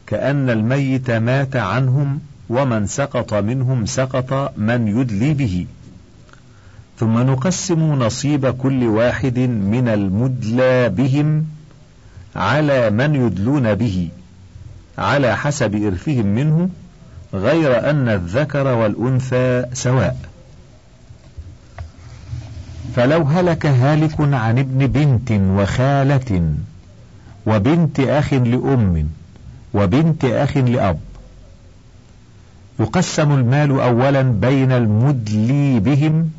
كأن 0.08 0.50
الميت 0.50 1.12
مات 1.12 1.56
عنهم 1.56 2.20
ومن 2.50 2.88
سقط 2.88 3.34
منهم 3.34 3.86
سقط 3.86 4.54
من 4.58 4.88
يدلي 4.88 5.34
به. 5.34 5.66
ثم 7.00 7.18
نقسم 7.18 7.80
نصيب 7.80 8.50
كل 8.50 8.84
واحد 8.84 9.40
من 9.40 9.88
المدلى 9.88 10.90
بهم 10.90 11.46
على 12.36 12.90
من 12.90 13.16
يدلون 13.16 13.76
به 13.76 14.10
على 14.98 15.38
حسب 15.38 15.76
إرثهم 15.76 16.26
منه 16.26 16.70
غير 17.34 17.90
أن 17.90 18.10
الذكر 18.10 18.68
والأنثى 18.68 19.66
سواء. 19.74 20.35
فلو 22.96 23.22
هلك 23.22 23.66
هالك 23.66 24.16
عن 24.20 24.60
ابن 24.60 24.88
بنت 24.88 25.32
وخالة 25.32 26.54
وبنت 27.46 28.00
أخ 28.00 28.34
لأم 28.34 29.10
وبنت 29.74 30.26
أخ 30.26 30.58
لأب. 30.58 31.00
يقسم 32.80 33.32
المال 33.32 33.72
أولا 33.72 34.22
بين 34.22 34.72
المدلي 34.72 35.80
بهم 35.80 36.30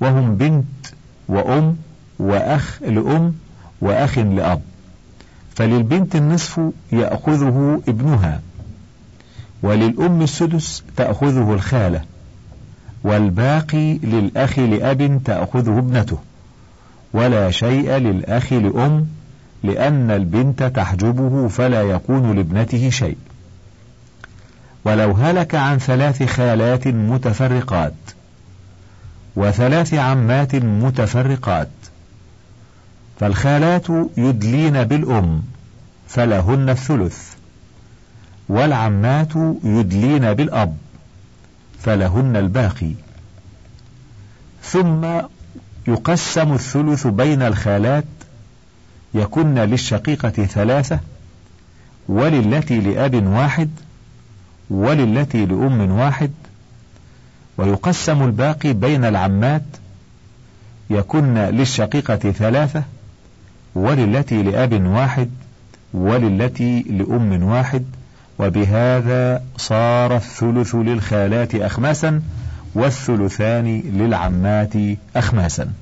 وهم 0.00 0.36
بنت 0.36 0.86
وأم 1.28 1.76
وأخ 2.18 2.82
لأم 2.82 3.34
وأخ 3.80 4.18
لأب. 4.18 4.60
فللبنت 5.54 6.16
النصف 6.16 6.60
يأخذه 6.92 7.82
ابنها 7.88 8.40
وللأم 9.62 10.22
السدس 10.22 10.82
تأخذه 10.96 11.54
الخالة. 11.54 12.02
والباقي 13.04 13.98
للأخ 13.98 14.58
لأب 14.58 15.20
تأخذه 15.24 15.78
ابنته. 15.78 16.18
ولا 17.12 17.50
شيء 17.50 17.90
للأخ 17.90 18.52
لأم 18.52 19.06
لأن 19.62 20.10
البنت 20.10 20.62
تحجبه 20.62 21.48
فلا 21.48 21.82
يكون 21.82 22.36
لابنته 22.36 22.90
شيء. 22.90 23.16
ولو 24.84 25.12
هلك 25.12 25.54
عن 25.54 25.78
ثلاث 25.78 26.22
خالات 26.22 26.86
متفرقات. 26.86 27.94
وثلاث 29.36 29.94
عمات 29.94 30.54
متفرقات. 30.54 31.68
فالخالات 33.20 33.86
يدلين 34.16 34.84
بالأم 34.84 35.42
فلهن 36.08 36.68
الثلث. 36.68 37.18
والعمات 38.48 39.32
يدلين 39.64 40.34
بالأب. 40.34 40.76
فلهن 41.82 42.36
الباقي. 42.36 42.92
ثم 44.62 45.06
يقسم 45.88 46.52
الثلث 46.52 47.06
بين 47.06 47.42
الخالات 47.42 48.04
يكن 49.14 49.54
للشقيقة 49.54 50.30
ثلاثة 50.30 51.00
وللتي 52.08 52.80
لأب 52.80 53.26
واحد 53.26 53.70
وللتي 54.70 55.46
لأم 55.46 55.90
واحد 55.90 56.30
ويقسم 57.58 58.22
الباقي 58.22 58.72
بين 58.72 59.04
العمات 59.04 59.62
يكن 60.90 61.34
للشقيقة 61.34 62.16
ثلاثة 62.16 62.82
وللتي 63.74 64.42
لأب 64.42 64.86
واحد 64.86 65.30
وللتي 65.94 66.82
لأم 66.82 67.42
واحد 67.42 67.84
وبهذا 68.38 69.42
صار 69.56 70.16
الثلث 70.16 70.74
للخالات 70.74 71.54
أخماسا 71.54 72.22
والثلثان 72.74 73.80
للعمات 73.80 74.74
أخماسا. 75.16 75.72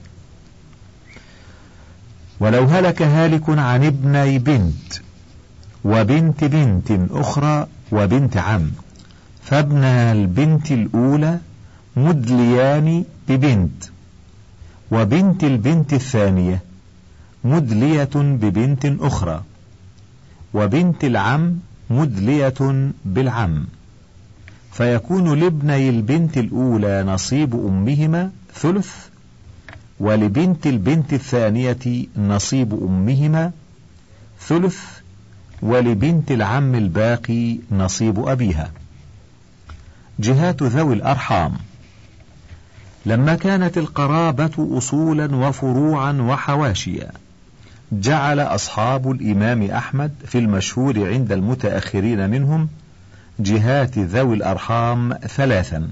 ولو 2.40 2.64
هلك 2.64 3.02
هالك 3.02 3.48
عن 3.48 3.84
ابني 3.84 4.38
بنت 4.38 5.00
وبنت 5.84 6.44
بنت 6.44 6.92
أخرى 7.10 7.66
وبنت 7.92 8.36
عم 8.36 8.70
فابن 9.42 9.84
البنت 9.84 10.72
الأولى 10.72 11.38
مدليان 11.96 13.04
ببنت 13.28 13.84
وبنت 14.90 15.44
البنت 15.44 15.92
الثانية 15.92 16.62
مدلية 17.44 18.10
ببنت 18.14 18.86
أخرى 19.00 19.42
وبنت 20.54 21.04
العم 21.04 21.58
مدلية 21.90 22.90
بالعم. 23.04 23.66
فيكون 24.72 25.40
لابني 25.40 25.88
البنت 25.90 26.38
الأولى 26.38 27.02
نصيب 27.02 27.54
أمهما 27.54 28.30
ثلث 28.54 28.94
ولبنت 30.00 30.66
البنت 30.66 31.12
الثانية 31.12 32.06
نصيب 32.16 32.74
أمهما 32.74 33.52
ثلث 34.40 34.78
ولبنت 35.62 36.32
العم 36.32 36.74
الباقي 36.74 37.58
نصيب 37.72 38.28
أبيها. 38.28 38.70
جهات 40.18 40.62
ذوي 40.62 40.94
الأرحام. 40.94 41.52
لما 43.06 43.34
كانت 43.34 43.78
القرابة 43.78 44.78
أصولا 44.78 45.36
وفروعا 45.36 46.12
وحواشيا 46.12 47.12
جعل 47.92 48.40
أصحاب 48.40 49.10
الإمام 49.10 49.62
أحمد 49.62 50.12
في 50.26 50.38
المشهور 50.38 51.08
عند 51.12 51.32
المتأخرين 51.32 52.30
منهم 52.30 52.68
جهات 53.40 53.98
ذوي 53.98 54.36
الأرحام 54.36 55.14
ثلاثا 55.14 55.88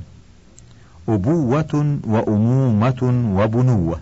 أبوة 1.09 1.99
وأمومة 2.05 3.31
وبنوة. 3.37 4.01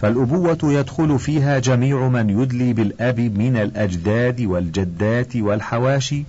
فالأبوة 0.00 0.58
يدخل 0.62 1.18
فيها 1.18 1.58
جميع 1.58 2.08
من 2.08 2.30
يدلي 2.30 2.72
بالأب 2.72 3.20
من 3.20 3.56
الأجداد 3.56 4.40
والجدات 4.40 5.36
والحواشي 5.36 6.24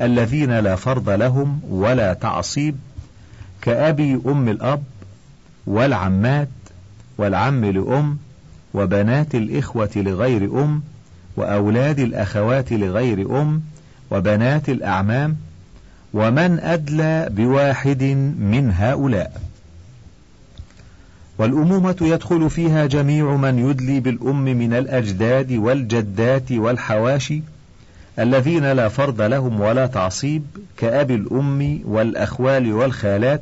الذين 0.00 0.58
لا 0.58 0.76
فرض 0.76 1.10
لهم 1.10 1.60
ولا 1.68 2.14
تعصيب 2.14 2.76
كأبي 3.62 4.20
أم 4.26 4.48
الأب 4.48 4.82
والعمات 5.66 6.48
والعم 7.18 7.64
لأم 7.64 8.18
وبنات 8.74 9.34
الإخوة 9.34 9.90
لغير 9.96 10.44
أم 10.64 10.82
وأولاد 11.36 11.98
الأخوات 11.98 12.72
لغير 12.72 13.42
أم 13.42 13.62
وبنات 14.10 14.68
الأعمام 14.68 15.36
ومن 16.14 16.60
أدلى 16.60 17.28
بواحد 17.30 18.02
من 18.38 18.72
هؤلاء. 18.76 19.40
والأمومة 21.38 21.96
يدخل 22.00 22.50
فيها 22.50 22.86
جميع 22.86 23.36
من 23.36 23.70
يدلي 23.70 24.00
بالأم 24.00 24.44
من 24.44 24.72
الأجداد 24.72 25.52
والجدات 25.52 26.52
والحواشي 26.52 27.42
الذين 28.18 28.72
لا 28.72 28.88
فرض 28.88 29.20
لهم 29.20 29.60
ولا 29.60 29.86
تعصيب 29.86 30.42
كأبي 30.76 31.14
الأم 31.14 31.80
والأخوال 31.84 32.72
والخالات 32.72 33.40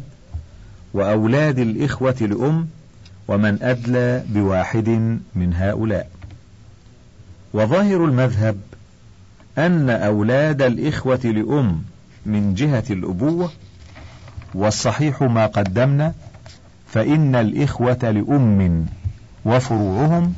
وأولاد 0.95 1.59
الإخوة 1.59 2.17
لأم 2.21 2.69
ومن 3.29 3.63
أدلى 3.63 4.25
بواحد 4.29 4.89
من 5.35 5.55
هؤلاء. 5.55 6.09
وظاهر 7.53 8.05
المذهب 8.05 8.57
أن 9.59 9.91
أولاد 9.91 10.63
الإخوة 10.63 11.21
لأم 11.25 11.83
من 12.27 12.55
جهة 12.55 12.85
الأبوة 12.91 13.51
والصحيح 14.55 15.23
ما 15.23 15.47
قدمنا 15.47 16.15
فإن 16.89 17.35
الإخوة 17.35 18.11
لأم 18.11 18.87
وفروعهم 19.45 20.35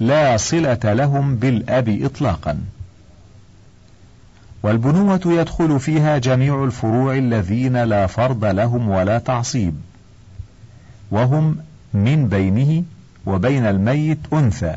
لا 0.00 0.36
صلة 0.36 0.80
لهم 0.84 1.36
بالأب 1.36 1.88
إطلاقا. 2.02 2.58
والبنوة 4.62 5.20
يدخل 5.26 5.80
فيها 5.80 6.18
جميع 6.18 6.64
الفروع 6.64 7.16
الذين 7.16 7.76
لا 7.76 8.06
فرض 8.06 8.44
لهم 8.44 8.88
ولا 8.88 9.18
تعصيب 9.18 9.74
وهم 11.10 11.56
من 11.94 12.28
بينه 12.28 12.84
وبين 13.26 13.66
الميت 13.66 14.18
أنثى. 14.32 14.76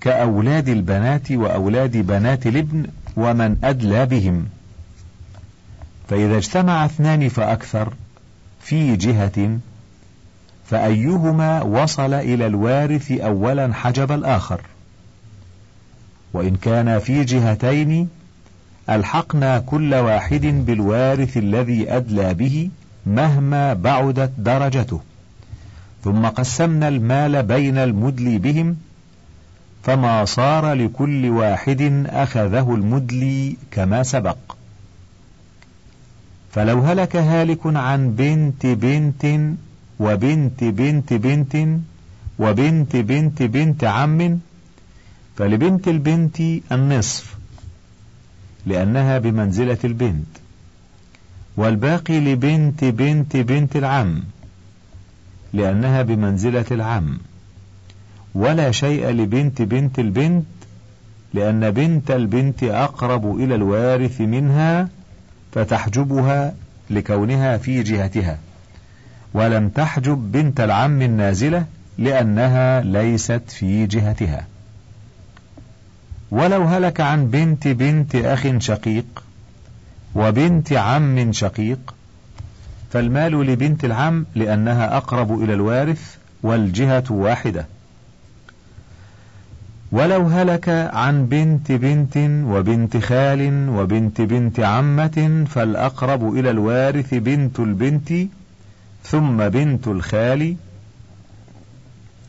كأولاد 0.00 0.68
البنات 0.68 1.32
وأولاد 1.32 1.96
بنات 1.96 2.46
الابن 2.46 2.86
ومن 3.16 3.56
أدلى 3.64 4.06
بهم. 4.06 4.46
فإذا 6.08 6.36
اجتمع 6.36 6.84
اثنان 6.84 7.28
فأكثر 7.28 7.94
في 8.60 8.96
جهة 8.96 9.58
فأيهما 10.66 11.62
وصل 11.62 12.14
إلى 12.14 12.46
الوارث 12.46 13.12
أولا 13.12 13.74
حجب 13.74 14.12
الآخر؟ 14.12 14.60
وإن 16.32 16.56
كان 16.56 16.98
في 16.98 17.24
جهتين 17.24 18.08
ألحقنا 18.90 19.58
كل 19.58 19.94
واحد 19.94 20.46
بالوارث 20.46 21.36
الذي 21.36 21.92
أدلى 21.92 22.34
به 22.34 22.70
مهما 23.06 23.74
بعدت 23.74 24.32
درجته. 24.38 25.00
ثم 26.04 26.26
قسمنا 26.26 26.88
المال 26.88 27.42
بين 27.42 27.78
المدلي 27.78 28.38
بهم 28.38 28.76
فما 29.82 30.24
صار 30.24 30.72
لكل 30.72 31.28
واحد 31.28 32.06
أخذه 32.06 32.74
المدلي 32.74 33.56
كما 33.70 34.02
سبق. 34.02 34.36
فلو 36.52 36.80
هلك 36.80 37.16
هالك 37.16 37.60
عن 37.64 38.10
بنت 38.10 38.66
بنت 38.66 39.26
وبنت 40.00 40.64
بنت 40.64 41.12
بنت 41.12 41.54
وبنت 42.38 42.96
بنت 42.96 43.42
بنت 43.42 43.84
عم 43.84 44.38
فلبنت 45.36 45.88
البنت 45.88 46.40
النصف 46.72 47.34
لأنها 48.66 49.18
بمنزلة 49.18 49.78
البنت 49.84 50.26
والباقي 51.56 52.20
لبنت 52.20 52.84
بنت 52.84 53.36
بنت 53.36 53.76
العم. 53.76 54.22
لأنها 55.54 56.02
بمنزلة 56.02 56.64
العم. 56.70 57.18
ولا 58.34 58.70
شيء 58.70 59.08
لبنت 59.08 59.62
بنت 59.62 59.98
البنت 59.98 60.44
لأن 61.34 61.70
بنت 61.70 62.10
البنت 62.10 62.62
أقرب 62.62 63.40
إلى 63.40 63.54
الوارث 63.54 64.20
منها 64.20 64.88
فتحجبها 65.52 66.54
لكونها 66.90 67.56
في 67.56 67.82
جهتها. 67.82 68.38
ولم 69.34 69.68
تحجب 69.68 70.32
بنت 70.32 70.60
العم 70.60 71.02
النازلة 71.02 71.66
لأنها 71.98 72.80
ليست 72.80 73.42
في 73.48 73.86
جهتها. 73.86 74.46
ولو 76.30 76.62
هلك 76.62 77.00
عن 77.00 77.26
بنت 77.26 77.68
بنت 77.68 78.16
أخ 78.16 78.58
شقيق 78.58 79.24
وبنت 80.14 80.72
عم 80.72 81.32
شقيق 81.32 81.93
فالمال 82.94 83.46
لبنت 83.46 83.84
العم 83.84 84.26
لأنها 84.34 84.96
أقرب 84.96 85.42
إلى 85.42 85.54
الوارث 85.54 86.16
والجهة 86.42 87.04
واحدة. 87.10 87.66
ولو 89.92 90.26
هلك 90.26 90.68
عن 90.92 91.26
بنت 91.26 91.72
بنت 91.72 92.16
وبنت 92.46 92.96
خال 92.96 93.68
وبنت 93.68 94.20
بنت 94.20 94.60
عمة 94.60 95.44
فالأقرب 95.48 96.36
إلى 96.36 96.50
الوارث 96.50 97.14
بنت 97.14 97.60
البنت 97.60 98.12
ثم 99.04 99.48
بنت 99.48 99.88
الخال. 99.88 100.56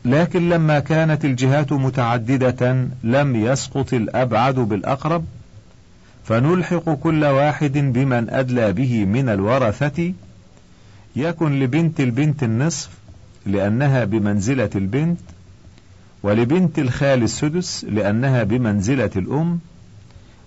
لكن 0.04 0.48
لما 0.48 0.78
كانت 0.78 1.24
الجهات 1.24 1.72
متعددة 1.72 2.88
لم 3.04 3.36
يسقط 3.36 3.94
الأبعد 3.94 4.54
بالأقرب 4.54 5.24
فنلحق 6.24 6.90
كل 6.90 7.24
واحد 7.24 7.78
بمن 7.78 8.30
أدلى 8.30 8.72
به 8.72 9.04
من 9.04 9.28
الورثة 9.28 10.12
يكن 11.16 11.60
لبنت 11.60 12.00
البنت 12.00 12.42
النصف 12.42 12.90
لأنها 13.46 14.04
بمنزلة 14.04 14.70
البنت 14.74 15.20
ولبنت 16.22 16.78
الخال 16.78 17.22
السدس 17.22 17.84
لأنها 17.84 18.42
بمنزلة 18.42 19.10
الأم 19.16 19.58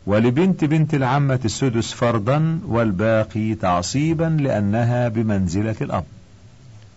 ولبنت 0.05 0.63
بنت 0.63 0.93
العمة 0.93 1.39
السدس 1.45 1.93
فرضا 1.93 2.59
والباقي 2.67 3.55
تعصيبا 3.55 4.37
لأنها 4.39 5.07
بمنزلة 5.07 5.75
الأب. 5.81 6.03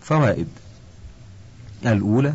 فوائد 0.01 0.47
الأولى 1.85 2.33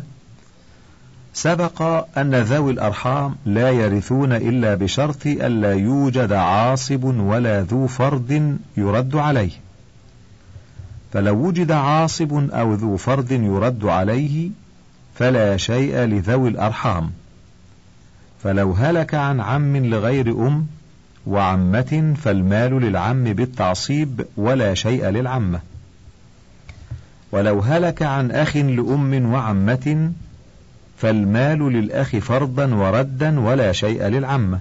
سبق 1.33 1.81
أن 2.17 2.35
ذوي 2.35 2.71
الأرحام 2.71 3.35
لا 3.45 3.71
يرثون 3.71 4.33
إلا 4.33 4.75
بشرط 4.75 5.27
ألا 5.27 5.73
يوجد 5.73 6.31
عاصب 6.33 7.03
ولا 7.03 7.61
ذو 7.61 7.87
فرض 7.87 8.57
يرد 8.77 9.15
عليه. 9.15 9.51
فلو 11.13 11.47
وجد 11.47 11.71
عاصب 11.71 12.49
أو 12.51 12.73
ذو 12.73 12.97
فرض 12.97 13.31
يرد 13.31 13.85
عليه 13.85 14.49
فلا 15.15 15.57
شيء 15.57 15.97
لذوي 15.97 16.49
الأرحام. 16.49 17.11
فلو 18.43 18.71
هلك 18.73 19.15
عن 19.15 19.39
عم 19.39 19.77
لغير 19.77 20.47
أم 20.47 20.67
وعمة 21.27 22.13
فالمال 22.23 22.81
للعم 22.81 23.23
بالتعصيب 23.23 24.25
ولا 24.37 24.73
شيء 24.73 25.05
للعمة. 25.05 25.59
ولو 27.31 27.59
هلك 27.59 28.03
عن 28.03 28.31
أخ 28.31 28.57
لأم 28.57 29.33
وعمة 29.33 30.11
فالمال 30.97 31.59
للأخ 31.59 32.15
فرضا 32.15 32.65
وردا 32.65 33.39
ولا 33.39 33.71
شيء 33.71 34.03
للعمة. 34.03 34.59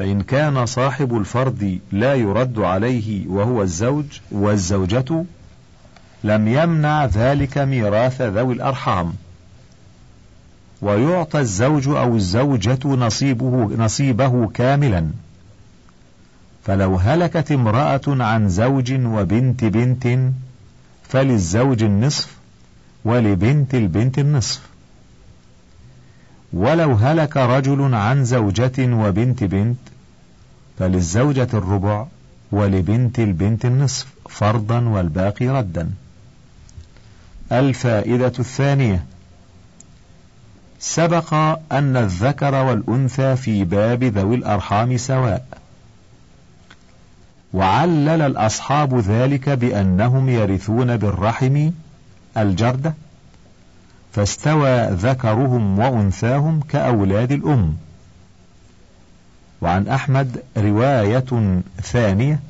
فإن 0.00 0.22
كان 0.22 0.66
صاحب 0.66 1.16
الفرض 1.16 1.78
لا 1.92 2.14
يرد 2.14 2.58
عليه 2.58 3.28
وهو 3.28 3.62
الزوج 3.62 4.04
والزوجة 4.30 5.24
لم 6.24 6.48
يمنع 6.48 7.04
ذلك 7.04 7.58
ميراث 7.58 8.22
ذوي 8.22 8.54
الأرحام. 8.54 9.12
ويعطى 10.82 11.40
الزوج 11.40 11.88
أو 11.88 12.16
الزوجة 12.16 12.88
نصيبه 12.88 13.70
نصيبه 13.76 14.48
كاملا. 14.48 15.10
فلو 16.64 16.96
هلكت 16.96 17.52
امرأة 17.52 18.00
عن 18.06 18.48
زوج 18.48 18.92
وبنت 18.92 19.64
بنت 19.64 20.32
فللزوج 21.08 21.82
النصف 21.82 22.36
ولبنت 23.04 23.74
البنت 23.74 24.18
النصف. 24.18 24.60
ولو 26.52 26.92
هلك 26.92 27.36
رجل 27.36 27.94
عن 27.94 28.24
زوجة 28.24 28.72
وبنت 28.78 29.44
بنت 29.44 29.89
فللزوجة 30.80 31.48
الربع 31.54 32.06
ولبنت 32.52 33.18
البنت 33.18 33.64
النصف 33.64 34.06
فرضا 34.28 34.80
والباقي 34.80 35.48
ردا. 35.48 35.90
الفائدة 37.52 38.32
الثانية 38.38 39.04
سبق 40.78 41.34
أن 41.72 41.96
الذكر 41.96 42.54
والأنثى 42.54 43.36
في 43.36 43.64
باب 43.64 44.04
ذوي 44.04 44.34
الأرحام 44.34 44.96
سواء. 44.96 45.46
وعلل 47.54 48.22
الأصحاب 48.22 48.98
ذلك 48.98 49.48
بأنهم 49.48 50.28
يرثون 50.28 50.96
بالرحم 50.96 51.70
الجردة 52.36 52.94
فاستوى 54.12 54.86
ذكرهم 54.86 55.78
وأنثاهم 55.78 56.60
كأولاد 56.60 57.32
الأم. 57.32 57.76
وعن 59.62 59.88
أحمد 59.88 60.42
رواية 60.56 61.60
ثانية 61.82 62.40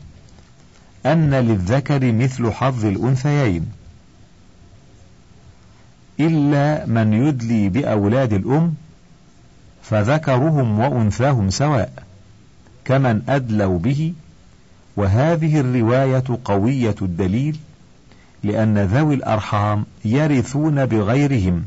أن 1.07 1.35
للذكر 1.35 2.13
مثل 2.13 2.51
حظ 2.53 2.85
الأنثيين 2.85 3.67
إلا 6.21 6.87
من 6.87 7.13
يدلي 7.13 7.69
بأولاد 7.69 8.33
الأم 8.33 8.75
فذكرهم 9.83 10.79
وأنثاهم 10.79 11.51
سواء 11.51 11.93
كمن 12.85 13.23
أدلوا 13.29 13.79
به 13.79 14.13
وهذه 14.97 15.61
الرواية 15.61 16.25
قوية 16.45 16.95
الدليل 17.03 17.59
لأن 18.45 18.79
ذوي 18.79 19.15
الأرحام 19.15 19.85
يرثون 20.05 20.87
بغيرهم 20.87 21.65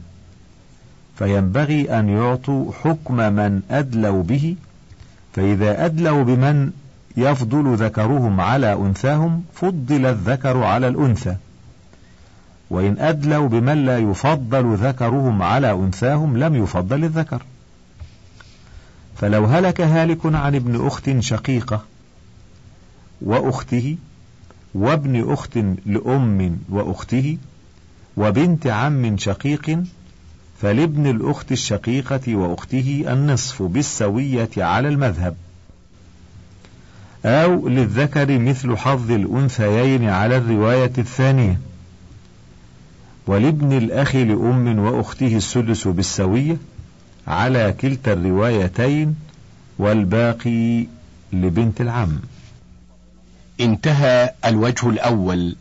فينبغي 1.15 1.99
أن 1.99 2.09
يعطوا 2.09 2.71
حكم 2.83 3.15
من 3.15 3.61
أدلوا 3.71 4.23
به 4.23 4.55
فإذا 5.33 5.85
أدلوا 5.85 6.23
بمن 6.23 6.71
يفضل 7.17 7.75
ذكرهم 7.75 8.41
على 8.41 8.73
أنثاهم 8.73 9.43
فضل 9.53 10.05
الذكر 10.05 10.63
على 10.63 10.87
الأنثى. 10.87 11.35
وإن 12.69 12.99
أدلوا 12.99 13.47
بمن 13.47 13.85
لا 13.85 13.97
يفضل 13.97 14.75
ذكرهم 14.75 15.41
على 15.41 15.71
أنثاهم 15.71 16.37
لم 16.37 16.55
يفضل 16.55 17.03
الذكر. 17.03 17.43
فلو 19.15 19.45
هلك 19.45 19.81
هالك 19.81 20.25
عن 20.25 20.55
ابن 20.55 20.87
أخت 20.87 21.19
شقيقة 21.19 21.83
وأخته 23.21 23.97
وابن 24.75 25.31
أخت 25.33 25.57
لأم 25.85 26.59
وأخته 26.69 27.37
وبنت 28.17 28.67
عم 28.67 29.17
شقيق 29.17 29.83
فلابن 30.61 31.07
الأخت 31.07 31.51
الشقيقة 31.51 32.35
وأخته 32.35 33.05
النصف 33.07 33.63
بالسوية 33.63 34.49
على 34.57 34.87
المذهب. 34.87 35.35
أو 37.25 37.67
للذكر 37.67 38.39
مثل 38.39 38.77
حظ 38.77 39.11
الأنثيين 39.11 40.09
على 40.09 40.37
الرواية 40.37 40.91
الثانية. 40.97 41.59
ولابن 43.27 43.77
الأخ 43.77 44.15
لأم 44.15 44.79
وأخته 44.79 45.37
السدس 45.37 45.87
بالسوية 45.87 46.57
على 47.27 47.75
كلتا 47.81 48.13
الروايتين 48.13 49.15
والباقي 49.79 50.87
لبنت 51.33 51.81
العم. 51.81 52.19
انتهى 53.59 54.31
الوجه 54.45 54.89
الأول. 54.89 55.55